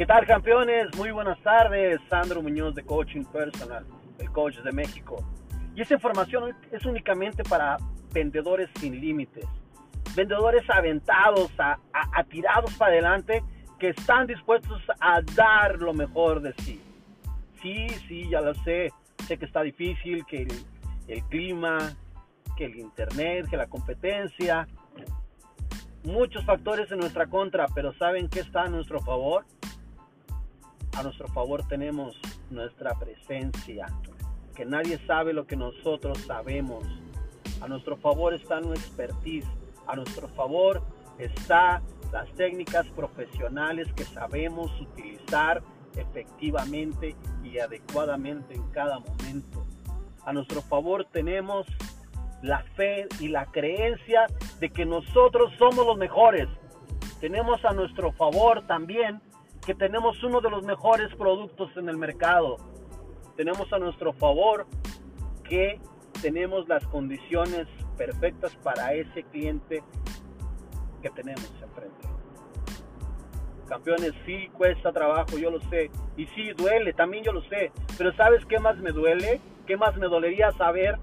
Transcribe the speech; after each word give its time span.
¿Qué 0.00 0.06
tal 0.06 0.26
campeones? 0.26 0.96
Muy 0.96 1.10
buenas 1.10 1.38
tardes. 1.42 2.00
Sandro 2.08 2.40
Muñoz 2.40 2.74
de 2.74 2.82
Coaching 2.82 3.22
Personal, 3.24 3.84
el 4.18 4.30
coach 4.30 4.56
de 4.60 4.72
México. 4.72 5.22
Y 5.76 5.82
esta 5.82 5.92
información 5.92 6.56
es 6.72 6.86
únicamente 6.86 7.44
para 7.44 7.76
vendedores 8.10 8.70
sin 8.80 8.98
límites, 8.98 9.44
vendedores 10.16 10.62
aventados, 10.70 11.50
a, 11.58 11.76
tirados 12.30 12.72
para 12.76 12.92
adelante, 12.92 13.44
que 13.78 13.90
están 13.90 14.26
dispuestos 14.26 14.80
a 15.00 15.20
dar 15.36 15.78
lo 15.78 15.92
mejor 15.92 16.40
de 16.40 16.54
sí. 16.62 16.80
Sí, 17.60 17.86
sí, 18.08 18.26
ya 18.30 18.40
lo 18.40 18.54
sé. 18.54 18.90
Sé 19.26 19.36
que 19.36 19.44
está 19.44 19.60
difícil, 19.60 20.24
que 20.24 20.44
el, 20.44 20.52
el 21.08 21.22
clima, 21.24 21.76
que 22.56 22.64
el 22.64 22.76
internet, 22.76 23.50
que 23.50 23.58
la 23.58 23.66
competencia, 23.66 24.66
muchos 26.04 26.42
factores 26.46 26.90
en 26.90 27.00
nuestra 27.00 27.26
contra, 27.26 27.66
pero 27.74 27.92
¿saben 27.98 28.30
qué 28.30 28.40
está 28.40 28.62
a 28.62 28.68
nuestro 28.68 29.00
favor? 29.00 29.44
A 30.96 31.02
nuestro 31.02 31.28
favor 31.28 31.66
tenemos 31.68 32.18
nuestra 32.50 32.94
presencia, 32.98 33.86
que 34.54 34.64
nadie 34.64 34.98
sabe 35.06 35.32
lo 35.32 35.46
que 35.46 35.56
nosotros 35.56 36.18
sabemos. 36.26 36.84
A 37.60 37.68
nuestro 37.68 37.96
favor 37.96 38.34
está 38.34 38.60
nuestra 38.60 38.86
expertise, 38.86 39.46
a 39.86 39.96
nuestro 39.96 40.28
favor 40.28 40.82
está 41.18 41.82
las 42.12 42.28
técnicas 42.32 42.86
profesionales 42.88 43.88
que 43.94 44.04
sabemos 44.04 44.70
utilizar 44.80 45.62
efectivamente 45.96 47.14
y 47.44 47.58
adecuadamente 47.58 48.54
en 48.54 48.66
cada 48.70 48.98
momento. 48.98 49.64
A 50.24 50.32
nuestro 50.32 50.60
favor 50.62 51.06
tenemos 51.12 51.66
la 52.42 52.62
fe 52.74 53.06
y 53.18 53.28
la 53.28 53.46
creencia 53.46 54.26
de 54.58 54.70
que 54.70 54.84
nosotros 54.84 55.52
somos 55.58 55.86
los 55.86 55.96
mejores. 55.96 56.48
Tenemos 57.20 57.64
a 57.64 57.72
nuestro 57.72 58.12
favor 58.12 58.66
también 58.66 59.20
que 59.64 59.74
tenemos 59.74 60.22
uno 60.22 60.40
de 60.40 60.50
los 60.50 60.64
mejores 60.64 61.14
productos 61.16 61.70
en 61.76 61.88
el 61.88 61.96
mercado. 61.96 62.56
Tenemos 63.36 63.72
a 63.72 63.78
nuestro 63.78 64.12
favor 64.14 64.66
que 65.48 65.80
tenemos 66.22 66.68
las 66.68 66.86
condiciones 66.86 67.66
perfectas 67.96 68.54
para 68.56 68.94
ese 68.94 69.22
cliente 69.24 69.82
que 71.02 71.10
tenemos 71.10 71.50
enfrente. 71.62 72.08
Campeones, 73.68 74.12
sí 74.26 74.48
cuesta 74.52 74.92
trabajo, 74.92 75.38
yo 75.38 75.50
lo 75.50 75.60
sé. 75.68 75.90
Y 76.16 76.26
sí 76.28 76.52
duele, 76.56 76.92
también 76.92 77.24
yo 77.24 77.32
lo 77.32 77.42
sé. 77.42 77.70
Pero 77.96 78.12
¿sabes 78.14 78.44
qué 78.46 78.58
más 78.58 78.76
me 78.78 78.90
duele? 78.90 79.40
¿Qué 79.66 79.76
más 79.76 79.96
me 79.96 80.06
dolería 80.06 80.50
saber 80.52 80.98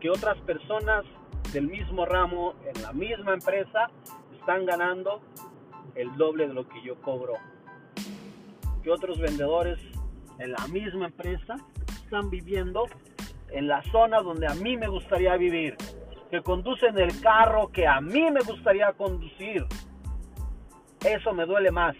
que 0.00 0.10
otras 0.10 0.36
personas 0.42 1.04
del 1.52 1.68
mismo 1.68 2.04
ramo, 2.04 2.54
en 2.66 2.82
la 2.82 2.92
misma 2.92 3.32
empresa, 3.32 3.88
están 4.38 4.66
ganando 4.66 5.22
el 5.94 6.14
doble 6.16 6.48
de 6.48 6.54
lo 6.54 6.68
que 6.68 6.82
yo 6.82 6.96
cobro 7.00 7.34
que 8.84 8.90
otros 8.90 9.18
vendedores 9.18 9.78
en 10.38 10.52
la 10.52 10.68
misma 10.68 11.06
empresa 11.06 11.56
están 11.88 12.28
viviendo 12.28 12.84
en 13.50 13.66
la 13.66 13.82
zona 13.90 14.20
donde 14.20 14.46
a 14.46 14.54
mí 14.54 14.76
me 14.76 14.88
gustaría 14.88 15.36
vivir, 15.36 15.76
que 16.30 16.42
conducen 16.42 16.98
el 16.98 17.18
carro 17.20 17.68
que 17.68 17.86
a 17.86 18.00
mí 18.00 18.30
me 18.30 18.40
gustaría 18.40 18.92
conducir. 18.92 19.64
Eso 21.04 21.32
me 21.32 21.46
duele 21.46 21.70
más 21.70 21.96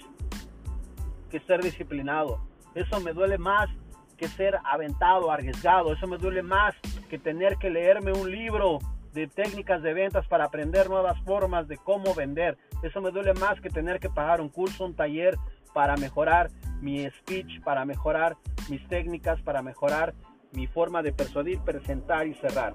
que 1.31 1.41
ser 1.41 1.63
disciplinado. 1.63 2.41
Eso 2.75 3.01
me 3.01 3.13
duele 3.13 3.39
más 3.39 3.69
que 4.17 4.29
ser 4.29 4.59
aventado, 4.65 5.31
arriesgado. 5.31 5.93
Eso 5.93 6.07
me 6.07 6.19
duele 6.19 6.43
más 6.43 6.75
que 7.09 7.19
tener 7.19 7.57
que 7.57 7.71
leerme 7.71 8.13
un 8.13 8.31
libro 8.31 8.79
de 9.13 9.29
técnicas 9.29 9.83
de 9.83 9.95
ventas 9.95 10.27
para 10.27 10.45
aprender 10.45 10.89
nuevas 10.89 11.19
formas 11.23 11.69
de 11.69 11.77
cómo 11.77 12.15
vender. 12.15 12.59
Eso 12.83 13.01
me 13.01 13.11
duele 13.11 13.33
más 13.35 13.61
que 13.61 13.71
tener 13.71 14.01
que 14.01 14.11
pagar 14.11 14.41
un 14.41 14.49
curso, 14.49 14.85
un 14.85 14.97
taller 14.97 15.37
para 15.75 15.97
mejorar 15.97 16.51
mi 16.81 17.07
speech, 17.11 17.61
para 17.63 17.85
mejorar 17.85 18.37
mis 18.71 18.87
técnicas, 18.89 19.41
para 19.43 19.61
mejorar 19.61 20.15
mi 20.53 20.67
forma 20.67 21.03
de 21.03 21.13
persuadir, 21.13 21.61
presentar 21.61 22.27
y 22.27 22.35
cerrar. 22.35 22.75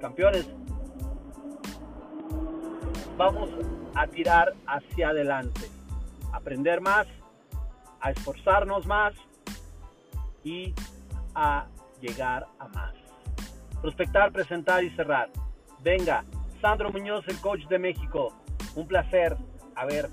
Campeones, 0.00 0.46
vamos 3.16 3.50
a 3.94 4.06
tirar 4.06 4.54
hacia 4.66 5.08
adelante, 5.08 5.68
aprender 6.32 6.80
más, 6.80 7.08
a 8.00 8.10
esforzarnos 8.10 8.86
más 8.86 9.14
y 10.44 10.74
a 11.34 11.66
llegar 12.00 12.46
a 12.58 12.68
más. 12.68 12.94
Prospectar, 13.80 14.30
presentar 14.32 14.84
y 14.84 14.90
cerrar. 14.90 15.30
Venga, 15.82 16.24
Sandro 16.60 16.90
Muñoz, 16.90 17.26
el 17.28 17.40
coach 17.40 17.66
de 17.68 17.78
México. 17.78 18.34
Un 18.74 18.86
placer 18.86 19.36
haber 19.74 20.08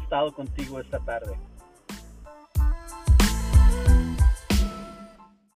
estado 0.00 0.32
contigo 0.32 0.80
esta 0.80 1.00
tarde. 1.00 1.36